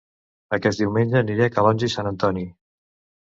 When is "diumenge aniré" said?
0.83-1.45